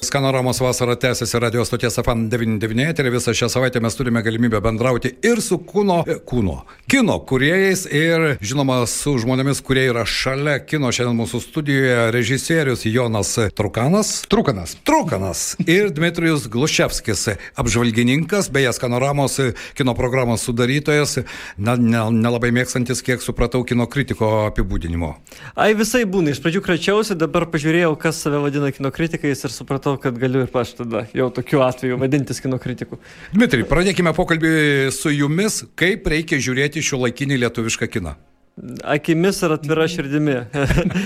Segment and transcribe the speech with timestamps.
[0.00, 5.10] Skanoramos vasara tęsiasi radio stoties FM 99 ir visą šią savaitę mes turime galimybę bendrauti
[5.22, 10.92] ir su kūno, e, kūno, kino kuriejais ir žinoma su žmonėmis, kurie yra šalia kino.
[10.94, 14.22] Šiandien mūsų studijoje režisierius Jonas Trukanas.
[14.30, 14.76] Trukanas.
[14.86, 19.40] Trukanas ir Dmitrijus Gluševskis, apžvalgininkas, beje, Skanoramos
[19.74, 21.18] kino programos sudarytojas,
[21.58, 25.14] nelabai ne, ne mėgstantis, kiek supratau, kino kritiko apibūdinimo.
[25.58, 29.87] Ai visai būna, iš pradžių kračiausi, dabar pažiūrėjau, kas save vadina kino kritikais ir supratau,
[29.96, 33.00] kad galiu ir aš tada jau tokiu atveju vadintis kino kritiku.
[33.32, 34.54] Dmitri, pradėkime pokalbį
[34.94, 38.18] su jumis, kaip reikia žiūrėti šio laikinį lietuvišką kiną
[38.84, 40.36] akimis ir atvira širdimi.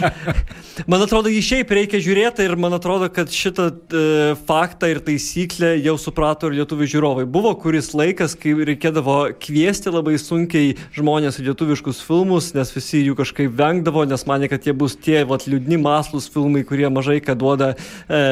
[0.91, 4.05] man atrodo, jį šiaip reikia žiūrėti ir man atrodo, kad šitą e,
[4.49, 7.27] faktą ir taisyklę jau suprato ir lietuvių žiūrovai.
[7.31, 13.17] Buvo kuris laikas, kai reikėdavo kviesti labai sunkiai žmonės į lietuviškus filmus, nes visi jų
[13.19, 17.37] kažkaip vengdavo, nes mane, kad jie bus tie vat, liūdni maslus filmai, kurie mažai ką
[17.39, 18.23] duoda e,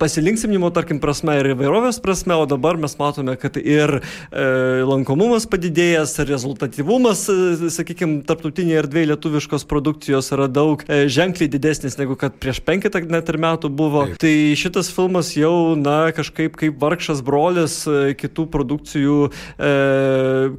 [0.00, 4.46] pasilinksimimo, tarkim, prasme ir įvairovės prasme, o dabar mes matome, kad ir e,
[4.86, 11.96] lankomumas padidėjęs, rezultatyvumas, e, sakykime, tarptų tarptautinėje erdvėje lietuviškos produkcijos yra daug e, ženkliai didesnis
[11.98, 14.06] negu kad prieš penketą net ir metų buvo.
[14.10, 14.18] Taip.
[14.20, 19.70] Tai šitas filmas jau, na, kažkaip kaip vargšas brolis e, kitų produkcijų e,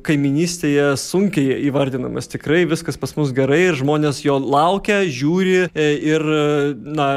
[0.06, 2.30] kaiminystėje sunkiai įvardinamas.
[2.32, 6.26] Tikrai viskas pas mus gerai ir žmonės jo laukia, žiūri e, ir,
[6.82, 7.10] na,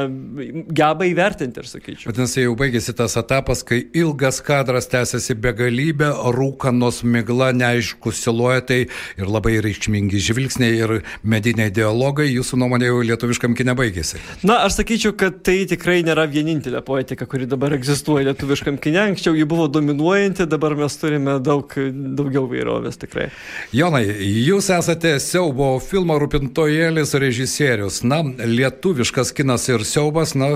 [0.75, 2.11] geba įvertinti, ir sakyčiau.
[2.11, 8.83] Vadinasi, jau baigėsi tas etapas, kai ilgas kadras tęsiasi begalybę, rūkanos migla, neaiškus siluetai
[9.19, 14.19] ir labai reikšmingi žvilgsniai straipsniai ir mediniai dialogai, jūsų nuomonė jau lietuviškam kinė baigėsi?
[14.43, 19.11] Na, aš sakyčiau, kad tai tikrai nėra vienintelė poetika, kuri dabar egzistuoja lietuviškam kinė.
[19.11, 21.71] Anksčiau ji buvo dominuojanti, dabar mes turime daug
[22.17, 23.29] daugiau vairovės tikrai.
[23.73, 24.05] Jonai,
[24.45, 28.03] jūs esate siaubo filmo Rūpintojėlis režisierius.
[28.05, 30.51] Na, lietuviškas kinas ir siaubas, na,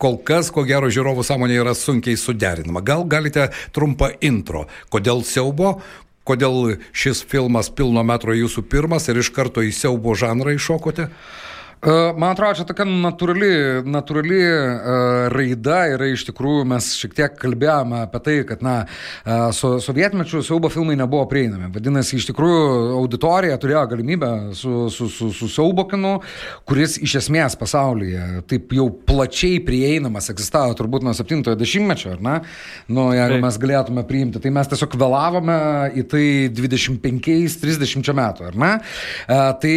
[0.00, 2.84] kol kas, ko gero, žiūrovų sąmonė yra sunkiai suderinama.
[2.86, 5.76] Gal galite trumpą intro, kodėl siaubo,
[6.26, 11.08] kodėl šis filmas pilno metro jūsų pirmas ir iš karto į siaubo žanrą iššokote?
[11.82, 13.48] E, man atrodo, čia tokia natūrali,
[13.84, 19.50] natūrali uh, raida yra iš tikrųjų, mes šiek tiek kalbėjome apie tai, kad, na, uh,
[19.52, 21.68] so, sovietmečių siaubo filmai nebuvo prieinami.
[21.74, 26.14] Vadinasi, iš tikrųjų auditorija turėjo galimybę su, su, su, su siaubo kinu,
[26.68, 32.38] kuris iš esmės pasaulyje taip jau plačiai prieinamas egzistavo turbūt nuo 70-ojo dešimtmečio, ar ne?
[32.88, 35.60] Nu, jeigu mes galėtume priimti, tai mes tiesiog vėlavome
[35.92, 36.24] į tai
[36.56, 38.74] 25-30 metų, ar ne?
[39.28, 39.76] Uh, tai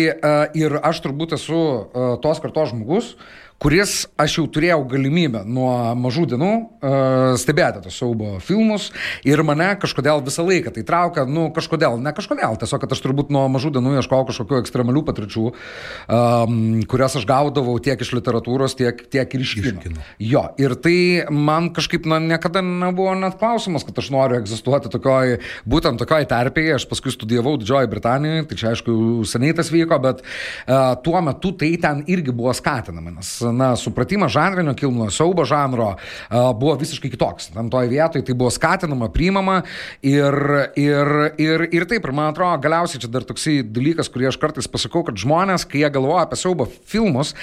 [0.63, 1.59] ir aš turbūt esu
[2.21, 3.15] tos kartos žmogus,
[3.59, 8.89] kuris aš jau turėjau galimybę nuo mažų dienų uh, stebėti tos siaubo filmus
[9.27, 13.33] ir mane kažkodėl visą laiką tai traukia, nu kažkodėl, ne kažkodėl, tiesiog, kad aš turbūt
[13.35, 16.55] nuo mažų dienų ieškojau kažkokių ekstremalių patirčių, um,
[16.89, 20.05] kurias aš gaudavau tiek iš literatūros, tiek, tiek ir iš kino.
[20.23, 20.95] Jo, ir tai
[21.27, 25.39] man kažkaip na, niekada nebuvo net klausimas, kad aš noriu egzistuoti tokioj,
[25.69, 28.97] būtent tokioj terpėje, aš paskui studijavau Didžiojoje Britanijoje, tai čia aišku
[29.27, 34.33] seniai tas vyko, bet uh, tuo metu tai ten irgi buvo skatinama, nes na, supratimas
[34.33, 35.91] žanrinio kilno, siaubo žanro
[36.29, 37.51] buvo visiškai kitoks.
[37.55, 39.61] Tam toj vietoj tai buvo skatinama, priimama
[40.01, 40.39] ir,
[40.79, 44.69] ir, ir, ir taip, ir man atrodo, galiausiai čia dar toksai dalykas, kurį aš kartais
[44.71, 47.35] pasakau, kad žmonės, kai jie galvoja apie siaubo filmus,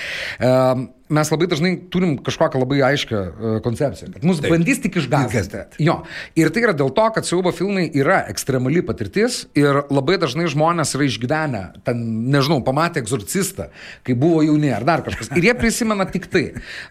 [1.09, 4.53] mes labai dažnai turim kažkokią labai aiškę uh, koncepciją, kad mus Taip.
[4.55, 5.81] bandys tik išgąsdinti.
[5.87, 6.01] Jo.
[6.39, 10.97] Ir tai yra dėl to, kad siaubo filmai yra ekstremali patirtis ir labai dažnai žmonės
[10.99, 12.03] yra išgyvenę, ten,
[12.35, 13.71] nežinau, pamatę egzorcistą,
[14.07, 15.31] kai buvo jauni ar dar kažkas.
[15.39, 16.47] Ir jie prisimena tik tai.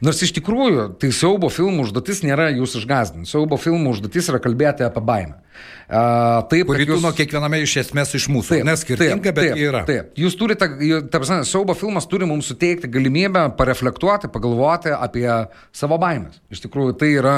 [0.06, 3.30] Nors iš tikrųjų, tai siaubo filmų užduotis nėra jūs išgąsdinti.
[3.30, 5.45] Siaubo filmų užduotis yra kalbėti apie baimę.
[5.86, 7.02] Uh, taip, kuri jūs...
[7.04, 8.56] nuo kiekviename iš esmės iš mūsų.
[8.56, 9.84] Taip, neskirtinga, bet taip, yra.
[9.86, 10.68] Taip, jūs turite,
[11.12, 15.28] ta prasme, siaubo filmas turi mums suteikti galimybę pareflektuoti, pagalvoti apie
[15.76, 16.42] savo baimės.
[16.50, 17.36] Iš tikrųjų, tai yra,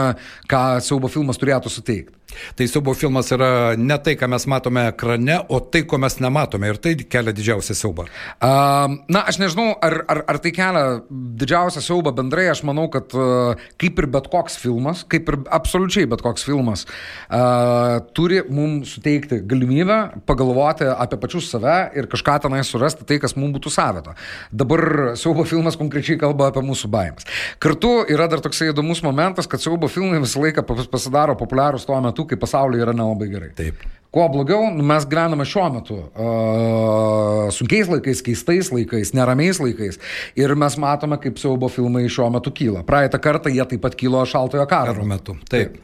[0.47, 2.15] ką siaubo filmas turėtų suteikti.
[2.57, 6.71] Tai siaubo filmas yra ne tai, ką mes matome ekrane, o tai, ko mes nematome.
[6.73, 8.07] Ir tai kelia didžiausią siaubą.
[8.07, 12.47] Uh, na, aš nežinau, ar, ar, ar tai kelia didžiausią siaubą bendrai.
[12.51, 16.85] Aš manau, kad uh, kaip ir bet koks filmas, kaip ir absoliučiai bet koks filmas,
[17.29, 23.37] uh, turi mums suteikti galimybę pagalvoti apie pačius save ir kažką tenai surasti tai, kas
[23.37, 24.15] mums būtų savito.
[24.51, 27.27] Dabar siaubo filmas konkrečiai kalba apie mūsų baimės.
[27.63, 32.16] Kartu yra dar toksai įdomus momentas, kad siaubo filmai visą laiką pasidaro populiarūs tuo metu,
[32.25, 33.51] kai pasaulyje yra nelabai gerai.
[33.57, 33.83] Taip.
[34.11, 35.97] Kuo blogiau, nu, mes gyvename šiuo metu.
[36.15, 39.99] Uh, sunkiais laikais, keistais laikais, neramiais laikais.
[40.39, 42.85] Ir mes matome, kaip siaubo filmai šiuo metu kyla.
[42.87, 44.95] Praeitą kartą jie taip pat kilo šaltojo karo.
[44.95, 45.35] Karo metu.
[45.51, 45.77] Taip.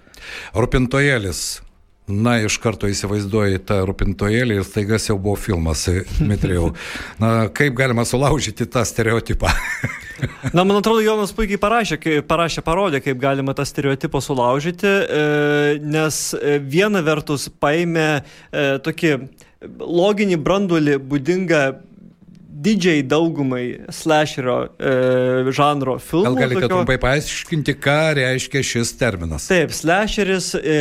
[0.55, 1.43] Rūpintojėlis.
[2.07, 5.85] Na, iš karto įsivaizduoji tą rūpintojėlį ir staiga jau buvo filmas,
[6.19, 6.73] Mitrijau.
[7.21, 9.51] Na, kaip galima sulaužyti tą stereotipą?
[10.53, 11.97] Na, man atrodo, Jonas puikiai parašė,
[12.29, 15.23] parašė, parodė, kaip galima tą stereotipą sulaužyti, e,
[15.81, 19.15] nes e, viena vertus paėmė e, tokį
[19.79, 21.63] loginį branduolį būdingą
[22.63, 23.63] didžiai daugumai
[23.93, 26.29] slasherio e, žanro filmų.
[26.29, 26.69] Gal galite tokio...
[26.71, 29.47] trumpai paaiškinti, ką reiškia šis terminas?
[29.51, 30.77] Taip, slasheris, e,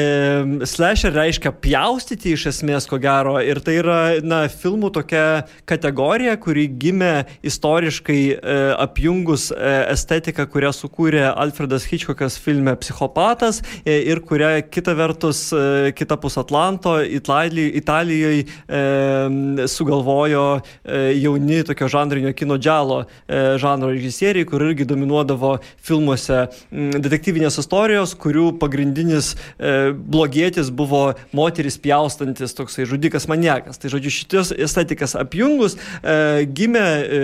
[0.68, 5.24] slasher reiškia pjaustyti iš esmės, ko gero, ir tai yra, na, filmų tokia
[5.68, 7.12] kategorija, kuri gimė
[7.46, 14.94] istoriškai e, apjungus e, estetiką, kurią sukūrė Alfredas Hitchcockas filme Psichopatas e, ir kurią kita
[14.98, 20.46] vertus, e, kita pus Atlanto, Italijoje, Italijoje e, sugalvojo
[20.84, 27.56] e, jauni tokio žanrinio kino džialo e, žanro režisieriai, kur irgi dominuodavo filmuose m, detektyvinės
[27.62, 33.80] istorijos, kurių pagrindinis e, blogietis buvo moteris pjaustantis toksai žudikas maniakas.
[33.80, 37.22] Tai žodžiu, šitas estetikas apjungus e, gimė e,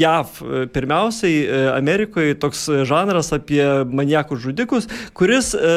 [0.00, 3.62] JAV e, pirmiausiai e, Amerikoje toks žanras apie
[3.92, 5.76] maniakų žudikus, kuris e,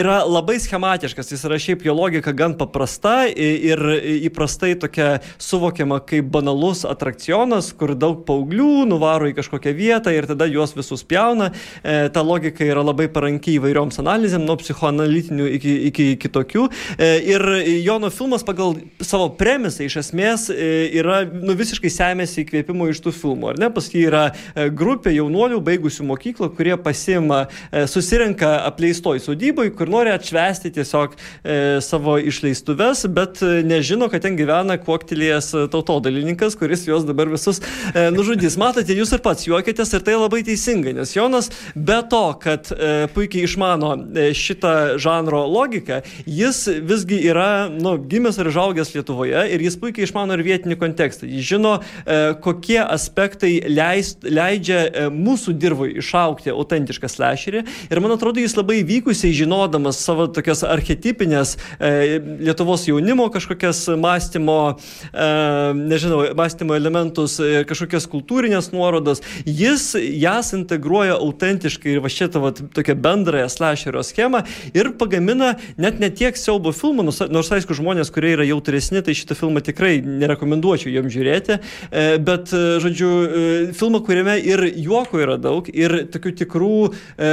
[0.00, 3.80] yra labai schematiškas, jis yra šiaip jo logika gan paprasta ir
[4.28, 10.46] įprastai tokia suvokiama kaip banalus atrakcionas, kur daug paauglių nuvaro į kažkokią vietą ir tada
[10.46, 11.50] juos visus pjauna.
[11.82, 16.68] E, ta logika yra labai paranki įvairioms analizėm, nuo psichoanalitinių iki, iki kitokių.
[16.96, 17.42] E, ir
[17.82, 20.70] Jono filmas pagal savo premisą iš esmės e,
[21.00, 23.52] yra nu, visiškai semėsi įkvėpimo iš tų filmų.
[23.52, 23.70] Ar ne?
[23.74, 29.90] Pas jį yra e, grupė jaunuolių baigusių mokyklą, kurie pasima, e, susirenka apleistoj sodyboje, kur
[29.90, 36.84] nori atšvesti tiesiog e, savo išleistuves, bet e, nežino, kad ten gyvena kuoktilės tautodalininkas, kuris
[36.86, 37.62] juos dabar visus
[37.94, 38.58] e, nužudys.
[38.60, 43.08] Matote, jūs ir pats juokitės ir tai labai teisingai, nes Jonas be to, kad e,
[43.14, 49.64] puikiai išmano e, šitą žanro logiką, jis visgi yra nu, gimęs ir žaugęs Lietuvoje ir
[49.64, 51.28] jis puikiai išmano ir vietinį kontekstą.
[51.30, 58.14] Jis žino, e, kokie aspektai leist, leidžia e, mūsų dirvui išaukti autentišką slasherį ir man
[58.16, 64.58] atrodo, jis labai vykusiai žinodamas savo tokias archetipinės e, Lietuvos jaunimo kažkokias mąstymo,
[65.12, 65.28] e,
[65.78, 72.52] nežinau, mąstymo elementus, e, kažkokias kultūrinės nuorodas, jis jas integruoja autentiškai ir va šitą va,
[72.52, 74.42] tokią bendrąją slasherio schemą
[74.74, 79.36] ir pagamina net ne tiek siaubo filmų, nors, aišku, žmonės, kurie yra jautresni, tai šitą
[79.38, 81.58] filmą tikrai nerekomenduočiau jiem žiūrėti,
[81.90, 83.12] e, bet, e, žodžiu,
[83.76, 87.30] filmą, kuriame ir juoko yra daug, ir tokių tikrų e,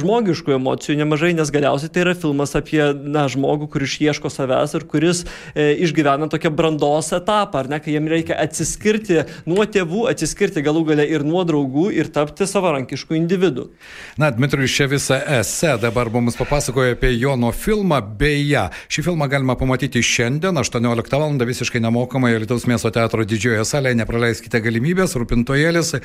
[0.00, 4.86] žmogiškų emocijų nemažai, nes galiausiai tai yra filmas apie, na, žmogų, kuris ieško savęs ir
[4.90, 5.24] kuris
[5.54, 8.38] e, išgyvena tokią brandos etapą, ar ne, kai jam reikia
[8.70, 13.68] atsiskirti nuo tėvų, atsiskirti galų gale ir nuo draugų ir tapti savarankiškų individų.
[14.20, 18.00] Na, Dmitrijus čia visą esę dabar mums papasakojo apie Jono filmą.
[18.20, 21.36] Beje, šį filmą galima pamatyti šiandien 18 val.
[21.50, 23.98] visiškai nemokamai Lietuvos miesto teatro didžiojoje salėje.
[24.00, 25.96] Nepraleiskite galimybės, rūpintojėlis.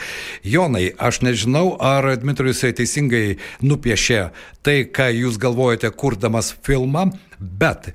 [0.43, 4.29] Jonai, aš nežinau, ar Dmitrijus teisingai nupiešė
[4.65, 7.91] tai, ką jūs galvojate, kurdamas filmą, bet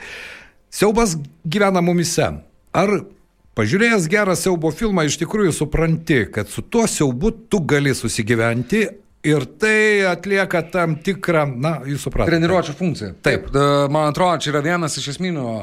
[0.70, 2.36] siaubas gyvena mumise.
[2.70, 3.00] Ar
[3.60, 8.86] Pažiūrėjęs gerą siaubo filmą, iš tikrųjų supranti, kad su tuo siaubu tu gali susigyventi
[9.28, 12.32] ir tai atlieka tam tikrą, na, jūs suprantate.
[12.32, 13.10] Treniruočio funkciją.
[13.20, 13.50] Taip,
[13.92, 15.58] man atrodo, čia yra vienas iš esminių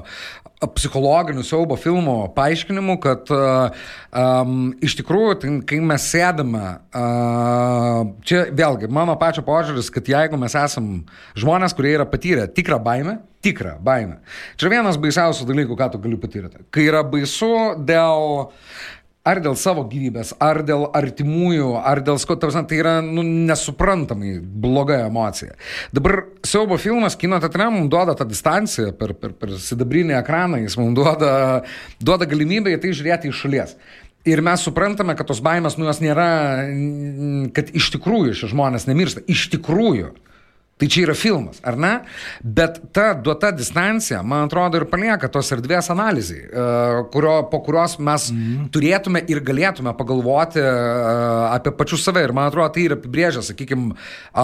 [0.77, 6.65] psichologinių siaubo filmų paaiškinimų, kad um, iš tikrųjų, tai, kai mes sėdame,
[6.97, 10.99] uh, čia vėlgi mano pačio požiūris, kad jeigu mes esam
[11.37, 14.19] žmonės, kurie yra patyrę tikrą baimę, tikrą baimę,
[14.59, 16.67] čia vienas baisiausių dalykų, ką tu gali patyrti.
[16.69, 17.55] Kai yra baisu
[17.87, 18.45] dėl
[19.27, 25.01] ar dėl savo gyvybės, ar dėl artimųjų, ar dėl sko, tai yra nu, nesuprantamai bloga
[25.07, 25.57] emocija.
[25.95, 30.77] Dabar siaubo filmas kino teatre mums duoda tą distanciją per, per, per sidabrinį ekraną, jis
[30.79, 31.31] mums duoda,
[31.99, 33.75] duoda galimybę į tai žiūrėti iš šalies.
[34.27, 36.29] Ir mes suprantame, kad tos baimės, nu jos nėra,
[37.55, 39.23] kad iš tikrųjų šie žmonės nemiršta.
[39.31, 40.11] Iš tikrųjų.
[40.77, 41.91] Tai čia yra filmas, ar ne?
[42.45, 46.65] Bet ta duota distancija, man atrodo, ir palieka tos erdvės analizai, e,
[47.09, 48.67] kurio, po kurios mes mm.
[48.75, 50.73] turėtume ir galėtume pagalvoti e,
[51.55, 52.21] apie pačius save.
[52.27, 53.95] Ir man atrodo, tai ir apibrėžia, sakykime,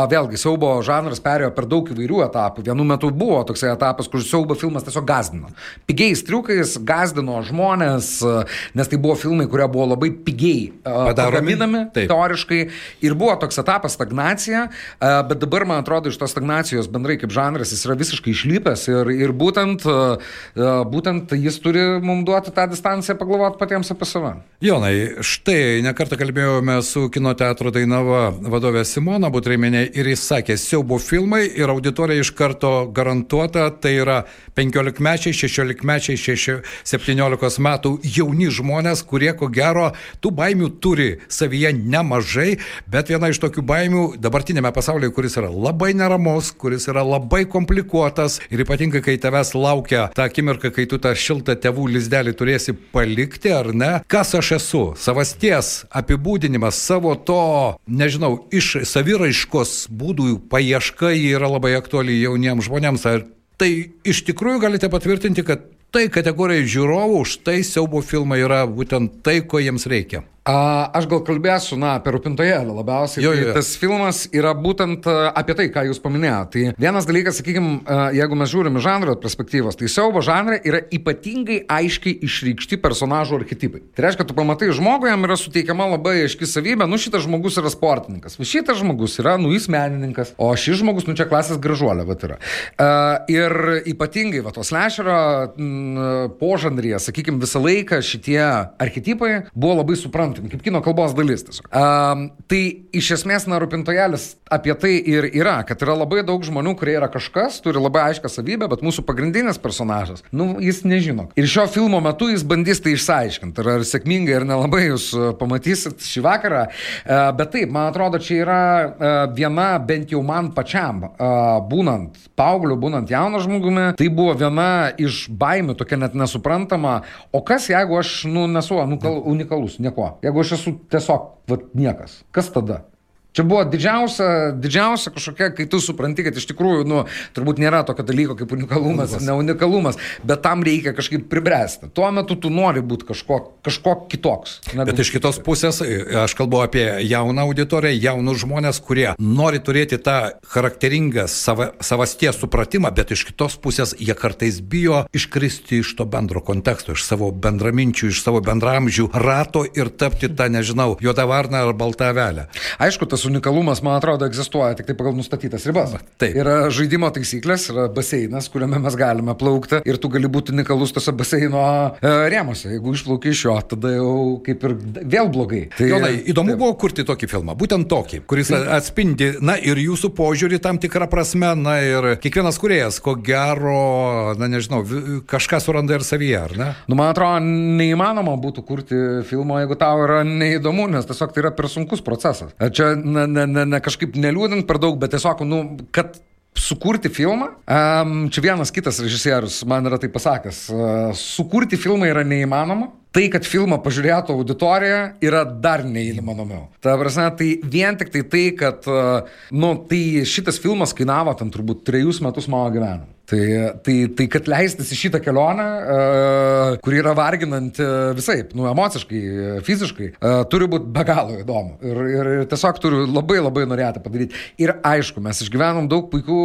[0.10, 2.66] vėlgi, siaubo žanras perėjo per daug įvairių etapų.
[2.66, 5.54] Vienu metu buvo toksai etapas, kur siaubo filmas tiesiog gazdino.
[5.86, 8.34] Pigiais triukais gazdino žmonės, e,
[8.82, 12.64] nes tai buvo filmai, kurie buvo labai pigiai pagaminami, teoriškai.
[13.06, 14.66] Ir buvo toks etapas stagnacija,
[14.98, 19.10] bet dabar, man atrodo, iš šitos stagnacijos bendrai kaip žanras, jis yra visiškai išlypęs ir,
[19.12, 24.34] ir būtent, uh, būtent jis turi mums duoti tą distanciją pagalvoti patiems apie save.
[24.64, 31.00] Jonai, štai nekartą kalbėjome su kino teatro Dainava vadovė Simona Butriminė ir jis sakė, siaubo
[31.00, 34.22] filmai ir auditorija iš karto garantuota, tai yra
[34.56, 39.92] 15-mečiai, 16-mečiai, 17 metų jauni žmonės, kurie ko gero
[40.24, 45.92] tų baimių turi savyje nemažai, bet viena iš tokių baimių dabartinėme pasaulyje, kuris yra labai
[45.98, 46.13] neramus,
[46.58, 51.56] kuris yra labai komplikuotas ir ypatingai, kai tavęs laukia ta akimirka, kai tu tą šiltą
[51.60, 58.84] tėvų lizdelį turėsi palikti ar ne, kas aš esu, savasties apibūdinimas, savo to, nežinau, iš
[58.90, 63.08] saviraiškos būdų paieška yra labai aktuali jauniems žmonėms.
[63.10, 63.26] Ar
[63.60, 63.72] tai
[64.04, 69.42] iš tikrųjų galite patvirtinti, kad tai kategorijai žiūrovų, už tai siaubo filmai yra būtent tai,
[69.46, 70.24] ko jiems reikia.
[70.44, 73.22] A, aš gal kalbėsiu, na, apie rūpintojėlį labiausiai.
[73.24, 73.52] Jo, tai jo.
[73.56, 76.50] Tas filmas yra būtent apie tai, ką jūs paminėjote.
[76.52, 77.78] Tai vienas dalykas, sakykime,
[78.18, 83.86] jeigu mes žiūrime žanro perspektyvos, tai siaubo žanrai yra ypatingai aiškiai išreikšti personažų archetipai.
[83.96, 87.72] Tai reiškia, tu pamatai žmogų, jam yra suteikiama labai aiški savybė, nu šitas žmogus yra
[87.72, 92.04] sportininkas, va šitas žmogus yra, nu jis menininkas, o šis žmogus, nu čia klasės gražuolė,
[92.10, 92.42] va yra.
[92.76, 92.92] A,
[93.32, 93.58] ir
[93.96, 100.64] ypatingai, va tos lešerio požanryje, sakykime, visą laiką šitie archetipai buvo labai suprantami suprantami, kaip
[100.64, 101.44] kino kalbos dalis.
[101.44, 101.68] Tiesiog.
[101.70, 102.62] Um, tai
[102.94, 107.10] iš esmės, na, rūpintojelis apie tai ir yra, kad yra labai daug žmonių, kurie yra
[107.12, 111.30] kažkas, turi labai aišką savybę, bet mūsų pagrindinis personažas, nu, jis nežino.
[111.40, 115.32] Ir šio filmo metu jis bandys tai išsiaiškinti, ar, ar sėkmingai ar nelabai jūs uh,
[115.40, 116.66] pamatysit šį vakarą.
[116.70, 122.20] Uh, bet taip, man atrodo, čia yra uh, viena, bent jau man pačiam, uh, būnant
[122.40, 127.00] paaugliu, būnant jaunu žmogumi, tai buvo viena iš baimių, tokia net nesuprantama,
[127.34, 130.14] o kas jeigu aš, nu, nesu unikal, unikalus, nieko.
[130.24, 132.86] Jeigu aš esu tiesiog, vat, niekas, kas tada?
[133.34, 137.00] Čia buvo didžiausia, didžiausia kažkokia, kai tu supranti, kad iš tikrųjų, nu,
[137.34, 141.90] turbūt nėra tokio dalyko kaip unikalumas, ne unikalumas, bet tam reikia kažkaip pribręsti.
[141.98, 144.60] Tuo metu tu nori būti kažko, kažko kitoks.
[144.78, 150.36] Bet iš kitos pusės, aš kalbu apie jauną auditoriją, jaunus žmonės, kurie nori turėti tą
[150.54, 156.44] charakteringą sava, savasties supratimą, bet iš kitos pusės jie kartais bijo iškristi iš to bendro
[156.46, 161.74] konteksto, iš savo bendraminčių, iš savo bendramžių rato ir tapti tą, nežinau, juodą varną ar
[161.78, 162.46] baltą velę.
[162.78, 165.96] Aišku, tas unikalumas, man atrodo, egzistuoja tik tai pagal nustatytas ribas.
[166.22, 166.36] Taip.
[166.40, 171.14] Yra žaidimo taisyklės, yra baseinas, kuriame mes galime plaukti ir tu gali būti unikalus tose
[171.16, 171.64] baseino
[172.00, 172.72] e, rėmose.
[172.74, 174.14] Jeigu išplauki iš jo, tada jau
[174.46, 174.76] kaip ir
[175.16, 175.64] vėl blogai.
[175.78, 176.62] Tai, Jonai, įdomu taip.
[176.64, 181.54] buvo kurti tokį filmą, būtent tokį, kuris atspindi, na ir jūsų požiūrį tam tikrą prasme,
[181.60, 184.84] na ir kiekvienas kuriejas, ko gero, na nežinau,
[185.30, 186.70] kažką suranda ir savyje, ar ne?
[186.90, 191.54] Nu, man atrodo, neįmanoma būtų kurti filmo, jeigu tau yra neįdomu, nes tiesiog tai yra
[191.56, 192.54] per sunkus procesas.
[192.74, 195.64] Čia ne, ne, ne, ne kažkaip neliūdint per daug, bet tiesiog, nu,
[195.96, 196.18] kad
[196.64, 202.26] sukurti filmą, um, čia vienas kitas režisierius man yra tai pasakęs, uh, sukurti filmą yra
[202.28, 202.92] neįmanoma.
[203.14, 206.64] Tai, kad filmą pažiūrėtų auditorija, yra dar neįmanomiau.
[206.82, 211.54] Ta prasme, tai vien tik tai tai, kad, uh, nu, tai šitas filmas kainavo ten
[211.54, 213.14] turbūt trejus metus mano gyvenimo.
[213.30, 213.44] Tai,
[213.86, 217.86] tai, tai kad leistis į šitą kelionę, uh, kuri yra varginanti
[218.18, 219.22] visai, nu, emociškai,
[219.64, 221.78] fiziškai, uh, turi būti be galo įdomu.
[221.88, 224.42] Ir, ir tiesiog turiu labai labai norėti padaryti.
[224.60, 226.42] Ir aišku, mes išgyvenom daug puikių,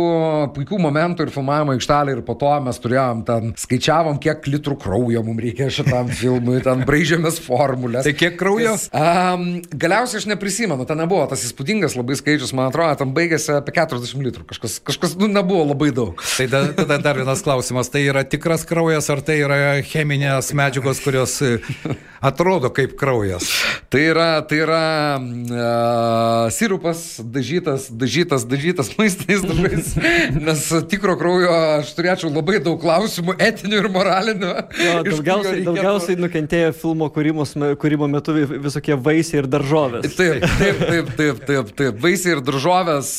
[0.55, 5.23] puikių momentų ir filmavimo aikštelė ir po to mes turėjom ten, skaičiavom, kiek litrų kraujo
[5.27, 8.07] mums reikia šitam filmui, ten braižėmės formulės.
[8.09, 8.75] Tai kiek kraujo?
[8.93, 13.75] Um, galiausiai aš neprisimenu, ten nebuvo tas įspūdingas labai skaičius, man atrodo, tam baigėsi apie
[13.77, 16.23] 40 litrų, kažkas, kažkas nu, nebuvo labai daug.
[16.37, 17.91] Tai da, tada dar vienas klausimas.
[17.93, 21.39] Tai yra tikras kraujas, ar tai yra cheminės medžiagos, kurios
[22.25, 23.51] atrodo kaip kraujas?
[23.93, 24.83] Tai yra, tai yra
[25.19, 29.95] uh, sirupas, dažytas, dažytas, dažytas maistais dažais.
[30.49, 34.50] Nes tikro kraujo aš turėčiau labai daug klausimų, etinių ir moralinių.
[34.78, 35.67] Jo, daugiausiai, reikėtų...
[35.69, 40.09] daugiausiai nukentėjo filmo kūrimos, kūrimo metu visokie vaisiai ir daržovės.
[40.19, 42.00] Taip, taip, taip, taip, taip, taip.
[42.02, 43.14] vaisiai ir daržovės.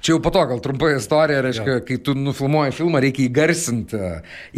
[0.00, 1.84] Čia jau po to gal trumpa istorija, reiškia, ja.
[1.86, 4.02] kai tu nufilmuoji filmą, reikia įgarsinti.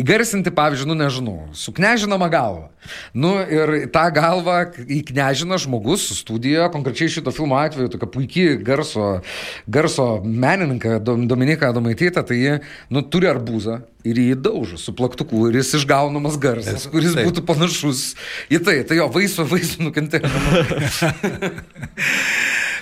[0.03, 2.67] Įgarsinti, pavyzdžiui, nu nežinau, suknežinamą galvą.
[3.13, 4.59] Nu ir tą galvą
[4.89, 9.09] įknežina žmogus studijoje, konkrečiai šito filmo atveju, tokia puikiai garso,
[9.69, 12.55] garso menininką Dominiką Domaitytą, tai jie,
[12.95, 17.31] nu, turi arbūzą ir jį daužo su plaktuku ir jis išgaunamas garsas, kuris Taip.
[17.31, 18.13] būtų panašus
[18.53, 18.77] į tai.
[18.89, 20.31] Tai jo vaisių, vaisių nukentėjo.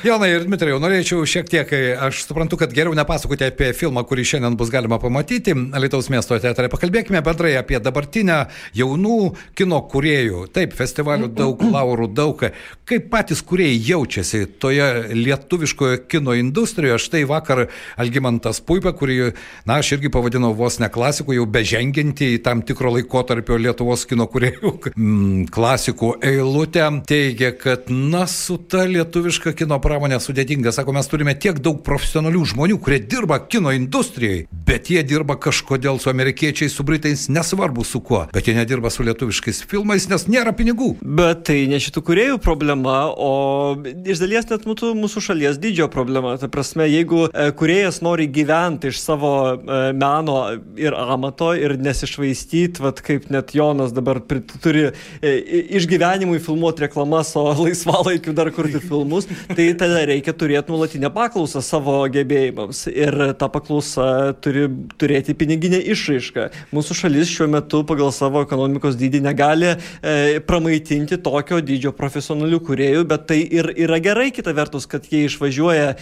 [0.07, 1.73] Jonai ir Dmitrijau, norėčiau šiek tiek,
[2.07, 6.69] aš suprantu, kad geriau nepasakoti apie filmą, kurį šiandien bus galima pamatyti Lietuvos miesto teatre.
[6.71, 8.37] Pakalbėkime bendrai apie dabartinę
[8.79, 10.45] jaunų kino kuriejų.
[10.55, 12.45] Taip, festivalių daug, laurų daug.
[12.87, 17.01] Kaip patys kuriejai jaučiasi toje lietuviškoje kino industrijoje.
[17.03, 17.65] Štai vakar
[17.99, 19.33] Algymantas Puipa, kurį,
[19.67, 24.29] na, aš irgi pavadinau vos ne klasikų, jau beženginti į tam tikro laikotarpio Lietuvos kino
[24.31, 30.75] kuriejų mm, klasikų eilutę, teigia, kad, na, su ta lietuviška kino pramonė sudėtinga.
[30.77, 35.97] Sako, mes turime tiek daug profesionalių žmonių, kurie dirba kino industrijoje, bet jie dirba kažkodėl
[36.03, 40.53] su amerikiečiais, su britais, nesvarbu su kuo, bet jie nedirba su lietuviškais filmais, nes nėra
[40.57, 40.91] pinigų.
[41.01, 46.35] Bet tai ne šitų kuriejų problema, o iš dalies net mūsų, mūsų šalies dydžio problema.
[46.41, 50.37] Ta prasme, jeigu e, kuriejas nori gyventi iš savo e, meno
[50.77, 54.21] ir amato ir nesišvaistyti, vad kaip net Jonas dabar
[54.61, 55.35] turi e,
[55.81, 61.97] išgyvenimui filmuoti reklamas, o laisvalaikiu dar kurti filmus, tai tada reikia turėti nuolatinę paklausą savo
[62.13, 64.67] gebėjimams ir ta paklausa turi
[64.99, 66.49] turėti piniginę išraišką.
[66.75, 73.05] Mūsų šalis šiuo metu pagal savo ekonomikos dydį negali e, pramaitinti tokio dydžio profesionalių kuriejų,
[73.09, 75.97] bet tai ir yra gerai kita vertus, kad jie išvažiuoja e,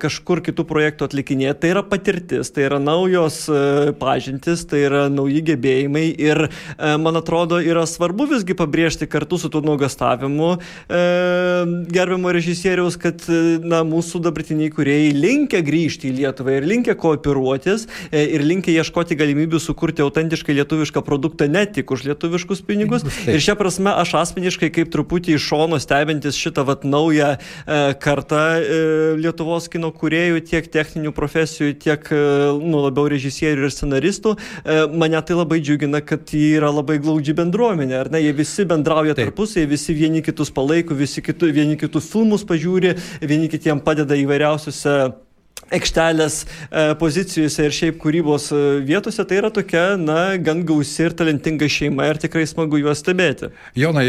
[0.00, 1.60] kažkur kitų projektų atlikinėti.
[1.64, 6.50] Tai yra patirtis, tai yra naujos e, pažintis, tai yra nauji gebėjimai ir e,
[7.02, 11.04] man atrodo yra svarbu visgi pabrėžti kartu su tuo nuogastavimu e,
[11.90, 13.24] gerbiamo režisieriaus, kad
[13.64, 19.18] na, mūsų dabartiniai kuriejai linkia grįžti į Lietuvą ir linkia kooperuotis e, ir linkia ieškoti
[19.18, 23.06] galimybių sukurti autentiškai lietuvišką produktą ne tik už lietuviškus pinigus.
[23.06, 23.34] Taip.
[23.34, 28.42] Ir šią prasme aš asmeniškai kaip truputį iš šono stebintis šitą vat, naują e, kartą
[28.60, 28.80] e,
[29.20, 32.20] Lietuvos kino kuriejų, tiek techninių profesijų, tiek e,
[32.60, 37.34] nu, labiau režisierių ir scenaristų, e, mane tai labai džiugina, kad jie yra labai glaudži
[37.38, 42.02] bendruomenė, ar ne, jie visi bendrauja tarpusai, visi vieni kitus palaiko, visi kitų, vieni kitų
[42.04, 42.89] filmus pažiūri,
[43.20, 45.00] vieni kitiem padeda įvairiausiuose
[45.74, 51.14] aikštelės e, pozicijose ir šiaip kūrybos e, vietose, tai yra tokia, na, gan gausi ir
[51.16, 53.50] talentinga šeima ir tikrai smagu juos stebėti.
[53.78, 54.06] Jonai,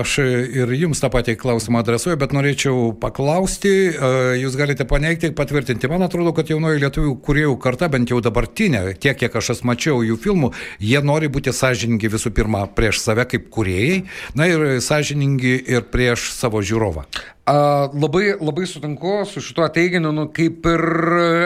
[0.00, 4.12] aš ir jums tą patį klausimą adresuoju, bet norėčiau paklausti, e,
[4.42, 5.90] jūs galite paneigti, patvirtinti.
[5.92, 10.18] Man atrodo, kad jaunoji lietuvių kuriejų karta, bent jau dabartinė, tiek kiek aš mačiau jų
[10.20, 10.50] filmų,
[10.82, 14.02] jie nori būti sąžiningi visų pirma prieš save kaip kuriejai,
[14.34, 17.06] na ir sąžiningi ir prieš savo žiūrovą.
[17.44, 17.56] A,
[17.92, 20.84] labai, labai sutinku su šituo teiginiu, nu, kaip ir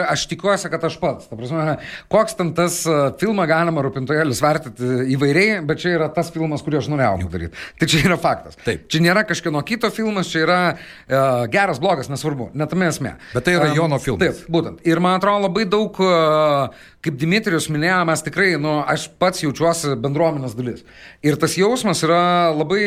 [0.07, 1.27] aš tikiuosi, kad aš pats.
[1.27, 1.77] Ta prasme,
[2.11, 2.81] koks ten tas
[3.19, 7.65] filmą galima rūpintojėlis vertinti įvairiai, bet čia yra tas filmas, kurį aš norėjau padaryti.
[7.79, 8.57] Tai čia yra faktas.
[8.65, 8.85] Taip.
[8.91, 13.15] Čia nėra kažkieno kito filmas, čia yra uh, geras, blogas, nesvarbu, netame esmė.
[13.33, 14.23] Bet tai yra um, Jono filmas.
[14.23, 14.83] Taip, būtent.
[14.87, 16.71] Ir man atrodo labai daug uh,
[17.05, 20.83] kaip Dimitrius minėjo, mes tikrai, nu, aš pats jaučiuosi bendruomenės dalis.
[21.23, 22.81] Ir tas jausmas yra labai,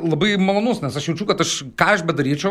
[0.00, 2.41] labai malonus, nes aš jaučiu, kad aš ką aš bedaryčiau,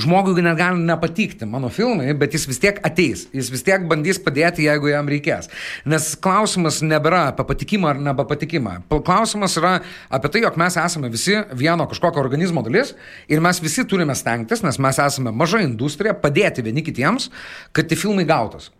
[0.00, 4.20] žmogui net gali nepatikti mano filmai, bet jis vis tiek ateis, jis vis tiek bandys
[4.22, 5.50] padėti, jeigu jam reikės.
[5.88, 8.76] Nes klausimas nebėra apie patikimą ar nebepatikimą.
[9.06, 9.76] Klausimas yra
[10.10, 12.94] apie tai, jog mes esame visi vieno kažkokio organizmo dalis
[13.28, 17.30] ir mes visi turime stengtis, nes mes esame maža industrija, padėti vieni kitiems,
[17.72, 18.70] kad tie filmai gautus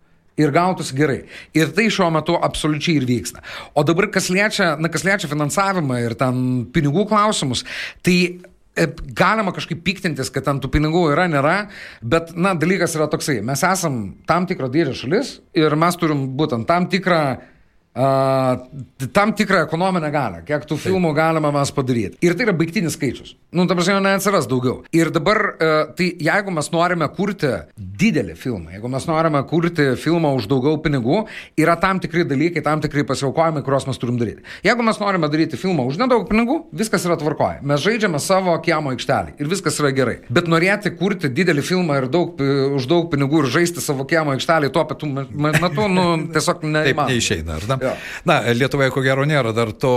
[0.41, 1.21] ir gautųsi gerai.
[1.57, 3.43] Ir tai šiuo metu absoliučiai ir vyksta.
[3.75, 7.65] O dabar, kas liečia, na, kas liečia finansavimą ir ten pinigų klausimus,
[8.07, 8.41] tai
[9.17, 11.57] galima kažkaip piktintis, kad ten tų pinigų yra, nėra,
[12.03, 16.69] bet, na, dalykas yra toksai, mes esam tam tikro dydžio šalis ir mes turim būtent
[16.71, 17.23] tam tikrą
[17.91, 21.17] Uh, tam tikrą ekonominę galę, kiek tų filmų Taip.
[21.17, 22.21] galima mes padaryti.
[22.23, 23.33] Ir tai yra baigtinis skaičius.
[23.51, 24.85] Nu, ta prasme, neatsiras daugiau.
[24.95, 30.31] Ir dabar, uh, tai jeigu mes norime kurti didelį filmą, jeigu mes norime kurti filmą
[30.39, 31.25] už daugiau pinigų,
[31.59, 34.47] yra tam tikri dalykai, tam tikri pasiaukojimai, kuriuos mes turim daryti.
[34.63, 37.59] Jeigu mes norime daryti filmą už nedaug pinigų, viskas yra tvarkoje.
[37.67, 40.17] Mes žaidžiame savo kiemo aikštelį ir viskas yra gerai.
[40.31, 42.39] Bet norėti kurti didelį filmą ir daug,
[42.79, 45.11] už daug pinigų ir žaisti savo kiemo aikštelį tuo metu,
[45.59, 47.11] metu nu, tiesiog neįmanoma.
[47.11, 47.80] Taip neišeina, ar ne?
[47.81, 47.95] Ja.
[48.29, 49.91] Na, Lietuvoje ko gero nėra dar to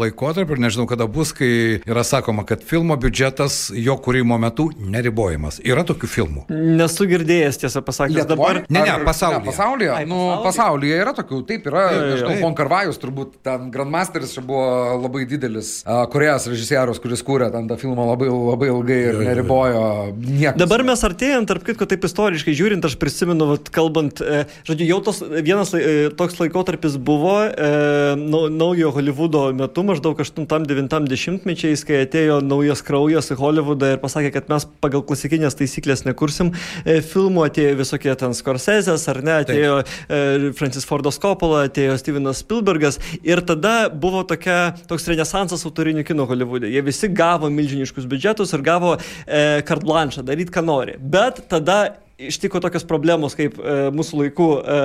[0.00, 5.60] laikotarpio ir nežinau, kada bus, kai yra sakoma, kad filmo biudžetas jo kūrimo metu neribojamas.
[5.66, 6.46] Yra tokių filmų.
[6.50, 8.62] Nesu girdėjęs, tiesą pasakęs, dabar.
[8.68, 9.40] Ne, ne, pasaulyje.
[9.40, 10.70] Ne, pasaulyje, Ai, nu, pasaulyje.
[10.70, 16.04] pasaulyje yra tokių, taip yra, nežinau, Bonkarvajus turbūt, ten Grandmasteris čia buvo labai didelis uh,
[16.12, 19.82] korėjas režisierius, kuris kūrė ten tą filmą labai, labai ilgai ir neribojo
[20.16, 20.58] niekas.
[20.60, 25.00] Dabar mes artėjom, tarp kitko, taip istoriškai žiūrint, aš prisimenu, vat, kalbant, e, žodžiu, jau
[25.10, 31.84] tos vienas e, toks laikotarpis buvo, buvo e, nau, naujo Hollywoodo metu, maždaug 8-9 mečiais,
[31.86, 36.52] kai atėjo naujas kraujas į Hollywoodą ir pasakė, kad mes pagal klasikinės taisyklės nekursim
[36.84, 42.42] e, filmų, atėjo visokie ten Scorsese'as, ar ne, atėjo e, Francis Fordas Coppola, atėjo Stevenas
[42.42, 46.70] Spielbergas ir tada buvo tokia, toks renesansas autorinių kino Hollywoode.
[46.70, 50.98] Jie visi gavo milžiniškus biudžetus ir gavo e, carte blanche, daryti ką nori.
[51.00, 51.82] Bet tada
[52.28, 54.78] ištiko tokios problemos kaip e, mūsų laikų e,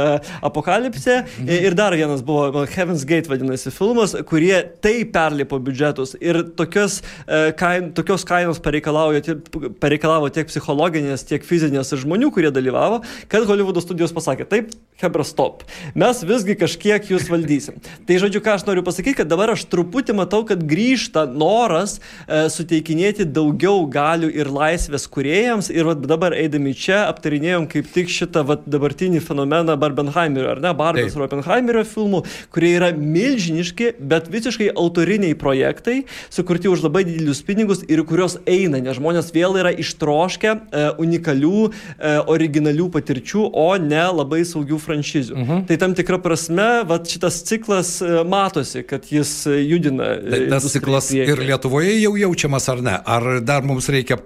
[0.46, 1.18] apokalipsė.
[1.26, 1.52] Mhm.
[1.68, 6.16] Ir dar vienas buvo Heaven's Gate vadinasi filmas, kurie tai perlipo biudžetus.
[6.24, 13.02] Ir tokios, e, kain, tokios kainos pareikalavo tiek psichologinės, tiek fizinės ir žmonių, kurie dalyvavo,
[13.32, 15.66] kad Hollywoodo studijos pasakė, taip, Hebra, stop.
[15.98, 17.82] Mes visgi kažkiek jūs valdysim.
[18.08, 22.46] Tai žodžiu, ką aš noriu pasakyti, kad dabar aš truputį matau, kad grįžta noras e,
[22.54, 25.68] suteikinėti daugiau galių ir laisvės kuriejams.
[25.74, 30.72] Ir dabar eidami čia aptarti aptarinėjom kaip tik šitą vat, dabartinį fenomeną Barbenheimerio, ar ne,
[30.78, 32.22] Barbės ir Oppenheimerio filmų,
[32.54, 38.78] kurie yra milžiniški, bet visiškai autoriniai projektai, sukurti už labai didelius pinigus ir kurios eina,
[38.84, 45.40] nes žmonės vėl yra ištroškę e, unikalių, e, originalių patirčių, o ne labai saugių franšizių.
[45.42, 45.66] Mhm.
[45.72, 50.12] Tai tam tikra prasme, vat, šitas ciklas e, matosi, kad jis judina.
[50.20, 52.96] E, tai tas ciklas ir Lietuvoje jau jaučiamas ar ne?
[53.02, 54.20] Ar dar mums reikia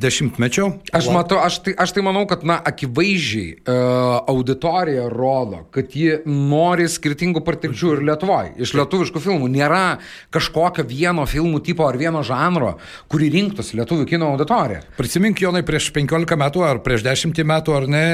[0.00, 0.72] dešimtmečio?
[0.96, 3.76] Aš, matau, aš, tai, aš tai manau, kad na, akivaizdžiai uh,
[4.30, 8.54] auditorija rodo, kad ji nori skirtingų patirčių ir Lietuvoje.
[8.62, 9.98] Iš lietuviškų filmų nėra
[10.34, 12.76] kažkokio vieno filmų tipo ar vieno žanro,
[13.12, 14.84] kurį rinktųsi lietuvių kino auditorija.
[14.98, 18.06] Prisimink, Jonai, prieš 15 metų ar prieš 10 metų ar ne,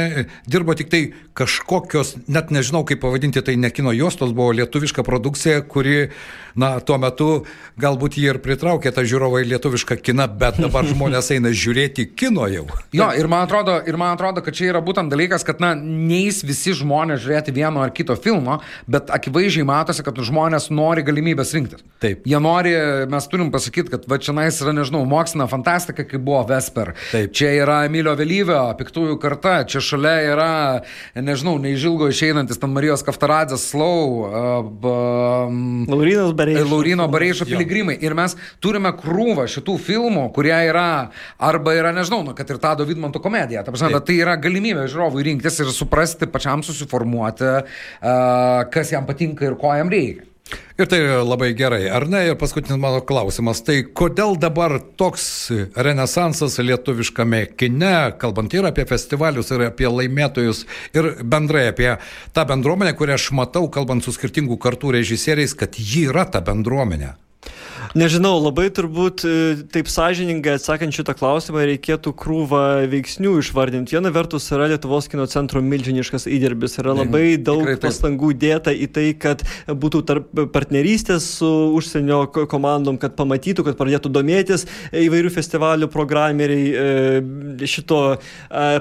[0.48, 1.02] dirbo tik tai
[1.38, 6.10] kažkokios, net nežinau kaip pavadinti, tai ne kino juostos, buvo lietuviška produkcija, kuri,
[6.58, 7.28] na, tuo metu
[7.80, 12.46] galbūt jį ir pritraukė tą žiūrovą į lietuvišką kiną, bet dabar žmonės eina žiūrėti kino
[12.50, 12.66] jau.
[12.94, 16.42] Jo, ir man atrodo, ir man atrodo kad čia yra būtent dalykas, kad, na, neįs
[16.46, 18.60] visi žmonės žiūrėti vieno ar kito filmo,
[18.90, 21.84] bet akivaizdžiai matosi, kad žmonės nori galimybės rinktis.
[22.02, 22.26] Taip.
[22.28, 22.74] Jie nori,
[23.10, 26.94] mes turim pasakyti, kad va čia nais yra, nežinau, mokslinė fantastika, kaip buvo Vesper.
[27.12, 27.32] Taip.
[27.36, 30.52] Čia yra Emilio Vėlyvio, piktųjų karta, čia šalia yra,
[31.16, 34.82] nežinau, neižilgo išeinantis ten Marijos Kaftaradzės Slau, uh,
[35.92, 36.70] Laurinas Bareišas.
[36.70, 37.96] Laurino Bareišo piligrimai.
[38.04, 40.88] Ir mes turime krūvą šitų filmų, kurie yra,
[41.38, 43.62] arba yra, nežinau, nu, kad ir Tado Vidmanto komedija.
[43.64, 47.54] Ta prasme, tai yra galimybė žiūrovui rinktis ir suprasti, pačiam susiformuoti,
[48.74, 50.31] kas jam patinka ir ko jam reikia.
[50.80, 52.22] Ir tai labai gerai, ar ne?
[52.30, 55.24] Ir paskutinis mano klausimas, tai kodėl dabar toks
[55.76, 60.64] renesansas lietuviškame kine, kalbant ir apie festivalius, ir apie laimėtojus,
[60.96, 61.90] ir bendrai apie
[62.32, 67.14] tą bendruomenę, kurią aš matau, kalbant su skirtingų kartų režisieriais, kad ji yra ta bendruomenė?
[67.92, 69.32] Nežinau, labai turbūt e,
[69.68, 73.92] taip sąžiningai atsakant šitą klausimą reikėtų krūvą veiksnių išvardinti.
[73.98, 79.04] Viena vertus yra Lietuvos kino centro milžiniškas įdirbis, yra labai daug pastangų dėta į tai,
[79.12, 80.00] kad būtų
[80.54, 84.64] partnerystės su užsienio komandom, kad pamatytų, kad pradėtų domėtis
[84.96, 88.16] įvairių festivalių programeriai, e, šito e,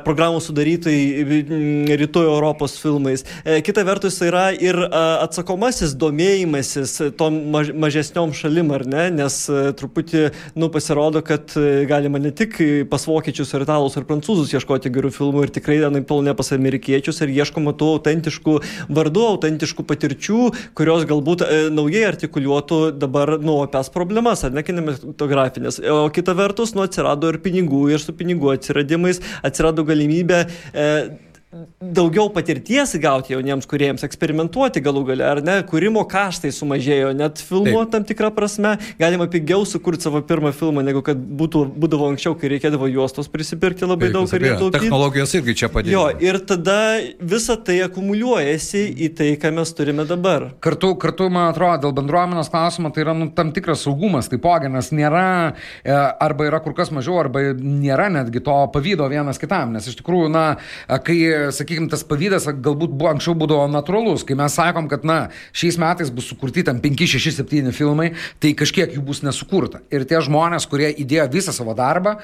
[0.08, 3.28] programų sudarytojai rytų Europos filmais.
[3.44, 10.24] Kita vertus yra ir atsakomasis domėjimasis tom mažesniom šalim, ar ne, nes e, truputį,
[10.60, 12.58] nu, pasirodo, kad e, galima ne tik
[12.92, 16.52] pas vokiečius, ar italus, ar prancūzus ieškoti gerų filmų ir tikrai, anaip tol ne pas
[16.56, 18.58] amerikiečius ir ieškoma tų autentiškų
[18.94, 20.44] vardų, autentiškų patirčių,
[20.78, 25.82] kurios galbūt e, naujai artikuliuotų dabar, nu, opes problemas, ar ne kinematografinės.
[25.92, 30.88] O kita vertus, nu, atsirado ir pinigų, ir su pinigų atsiradimais atsirado galimybė e,
[31.82, 37.82] daugiau patirties gauti jauniems kuriejams, eksperimentuoti galų gale, ar ne, kūrimo kaštai sumažėjo, net filmuo
[37.92, 42.54] tam tikrą prasme, galima pigiau sukurti savo pirmą filmą, negu kad būtų, būdavo anksčiau, kai
[42.54, 44.78] reikėdavo juostos prisipirkti labai Taip, daug ir taupyti.
[44.78, 45.98] Technologijos irgi čia padėjo.
[45.98, 46.78] Jo, ir tada
[47.34, 50.48] visa tai akumuliuojasi į tai, ką mes turime dabar.
[50.64, 54.94] Kartu, kartu man atrodo, dėl bendruomenės klausimo tai yra nu, tam tikras saugumas, taipogi, nes
[54.96, 55.28] nėra,
[55.84, 60.00] e, arba yra kur kas mažiau, arba nėra netgi to pavydo vienas kitam, nes iš
[60.00, 60.48] tikrųjų, na,
[61.04, 61.20] kai
[61.56, 65.18] sakykime, tas pavydas galbūt buvo anksčiau būdavo natūralus, kai mes sakom, kad, na,
[65.58, 68.12] šiais metais bus sukurti tam 5, 6, 7 filmai,
[68.44, 69.82] tai kažkiek jų bus nesukurta.
[69.94, 72.18] Ir tie žmonės, kurie įdėjo visą savo darbą,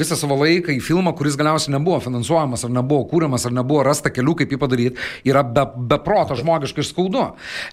[0.00, 4.12] visą savo laiką į filmą, kuris galiausiai nebuvo finansuojamas, ar nebuvo kūriamas, ar nebuvo rasta
[4.14, 7.24] kelių, kaip jį padaryti, yra be, be proto žmogiškai skaudu.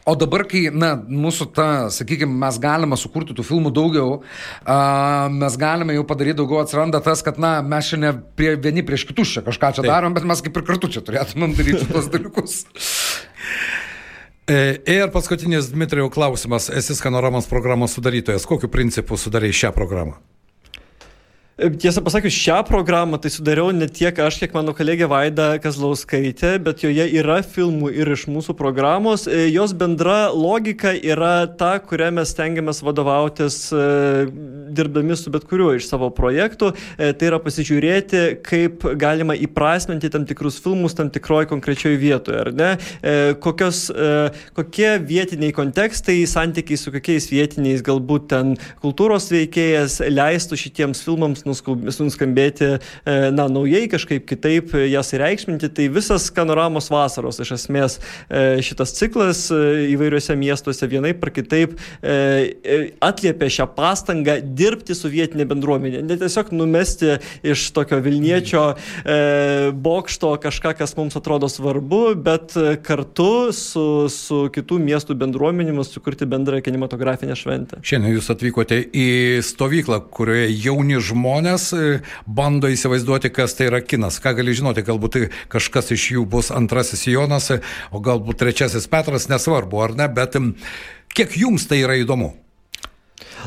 [0.05, 4.19] O dabar, kai, na, mūsų ta, sakykime, mes galime sukurti tų filmų daugiau,
[5.35, 9.35] mes galime jau padaryti daugiau, atsiranda tas, kad, na, mes šiandien prie, vieni prieš kitus
[9.35, 9.91] čia kažką čia Taip.
[9.91, 12.61] darom, bet mes kaip ir kartu čia turėtumėm daryti tos dalykus.
[14.45, 16.67] E, ir paskutinis Dmitrijų klausimas.
[16.69, 18.45] Esi skanoramos programos sudarytojas.
[18.45, 20.19] Kokiu principu sudarai šią programą?
[21.55, 26.81] Tiesą pasakius, šią programą tai sudariau ne tiek aš, kiek mano kolegė Vaida Kazlauskaitė, bet
[26.83, 29.23] joje yra filmų ir iš mūsų programos.
[29.23, 33.85] E, jos bendra logika yra ta, kurią mes stengiamės vadovautis e,
[34.75, 36.73] dirbdami su bet kuriuo iš savo projektų.
[36.97, 42.51] E, tai yra pasižiūrėti, kaip galima įprasminti tam tikrus filmus tam tikroje konkrečioje vietoje, ar
[42.51, 42.69] ne?
[43.39, 43.85] Kokios,
[44.59, 52.69] kokie vietiniai kontekstai, santykiai su kokiais vietiniais galbūt ten kultūros veikėjas leistų šitiems filmams nuskambėti,
[52.77, 55.69] e, na, naujai kažkaip kitaip jas įreikšminti.
[55.75, 59.61] Tai visas skanoramos vasaros, iš esmės, e, šitas ciklas e,
[59.93, 61.75] įvairiuose miestuose vienaip ar kitaip
[63.03, 66.01] atliepia šią pastangą dirbti su vietinė bendruomenė.
[66.05, 68.63] Ne tiesiog numesti iš tokio Vilniečio
[69.85, 72.55] bokšto kažką, kas mums atrodo svarbu, bet
[72.85, 77.81] kartu su, su kitų miestų bendruomenėmis sukurti bendrą kinematografinę šventę.
[77.85, 79.07] Šiandien jūs atvykote į
[79.45, 84.21] stovyklą, kurioje jauni žmonės žmonės e, bando įsivaizduoti, kas tai yra kinas.
[84.23, 87.51] Ką gali žinoti, galbūt tai kažkas iš jų bus antrasis Jonas,
[87.91, 90.37] o galbūt trečiasis Petras, nesvarbu ar ne, bet
[91.11, 92.33] kiek jums tai yra įdomu?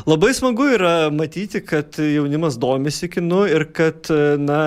[0.09, 4.59] Labai smagu yra matyti, kad jaunimas domisi kinu ir kad, na,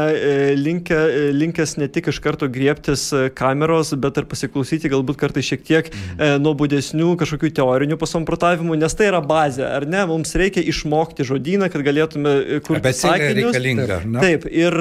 [0.59, 1.01] linkia,
[1.37, 3.09] linkęs ne tik iš karto griebtis
[3.39, 6.43] kameros, bet ir pasiklausyti galbūt kartais šiek tiek mhm.
[6.45, 10.05] nuobodesnių kažkokių teorinių pasamprotavimų, nes tai yra bazė, ar ne?
[10.11, 12.35] Mums reikia išmokti žodyną, kad galėtume
[12.67, 13.53] kurti sakinius.
[13.53, 14.23] Reikalinga, ne?
[14.23, 14.77] Taip, ir,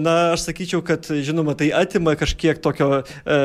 [0.00, 3.38] na, aš sakyčiau, kad, žinoma, tai atima kažkiek tokio e,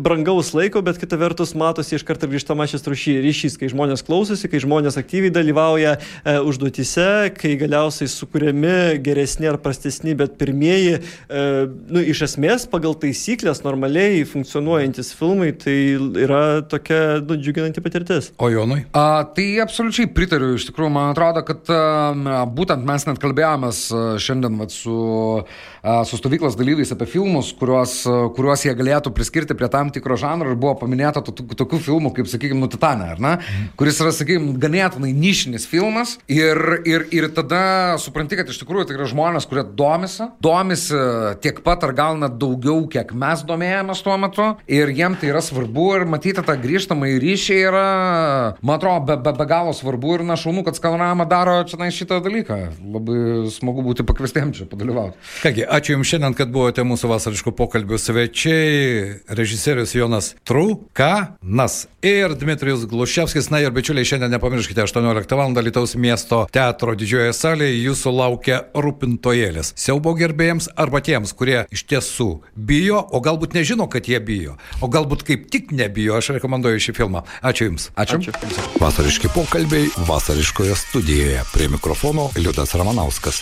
[0.00, 4.98] brangaus laiko, bet kita vertus matosi iš karto grįžtamasis ryšys, kai žmonės klausosi, kai žmonės
[5.00, 11.44] aktyviai dalyvauja dalyvauja e, užduotise, kai galiausiai sukūrėmi geresni ar prastesni, bet pirmieji, e,
[11.90, 15.76] nu, iš esmės, pagal taisyklės normaliai funkcionuojantis filmai, tai
[16.24, 18.32] yra tokia nu, džiuginanti patirtis.
[18.38, 18.84] O Jonui?
[18.94, 23.86] A, tai absoliučiai pritariu, iš tikrųjų, man atrodo, kad a, būtent mes net kalbėjomės
[24.22, 24.98] šiandien vat, su,
[25.82, 28.00] a, su stovyklos dalyviais apie filmus, kuriuos,
[28.36, 32.62] kuriuos jie galėtų priskirti prie tam tikro žanro ir buvo paminėta tokių filmų, kaip, sakykime,
[32.64, 33.34] Nutitanė, ar ne?
[33.36, 33.72] Mhm.
[33.78, 38.88] Kuris yra, sakykime, ganėtinai nišinis fantastinis filmas ir, ir, ir tada supranti, kad iš tikrųjų
[38.88, 40.94] tai yra žmonės, kurie domisi, domisi
[41.42, 45.42] tiek pat ar gal net daugiau, kiek mes domėjomės tuo metu ir jiem tai yra
[45.42, 47.86] svarbu ir matyti tą grįžtamą į ryšį yra,
[48.62, 51.90] man atrodo, be, be, be galo svarbu ir na šaunu, kad Skanorama daro čia na,
[51.94, 52.58] šitą dalyką.
[52.94, 53.18] Labai
[53.54, 55.18] smagu būti pakviestiem čia padalyvauti.
[55.44, 62.88] Kągi, ačiū Jums šiandien, kad buvote mūsų vasariškų pokalbių svečiai, režisierius Jonas Trukanas ir Dmitrijus
[62.90, 63.50] Gluševskis.
[63.54, 65.64] Na ir bičiuliai, šiandien nepamirškite 18 val.
[65.64, 69.72] Lietuvos miesto teatro didžiojoje salėje jūsų laukia rūpintojėlis.
[69.80, 74.88] Siaubo gerbėjams arba tiems, kurie iš tiesų bijo, o galbūt nežino, kad jie bijo, o
[74.92, 77.24] galbūt kaip tik nebijo, aš rekomenduoju šį filmą.
[77.40, 77.90] Ačiū Jums.
[77.96, 78.20] Ačiū.
[78.20, 78.36] Ačiū.
[78.80, 81.42] Vasariški pokalbiai vasariškoje studijoje.
[81.54, 83.40] Prie mikrofono Liudas Ramanauskas.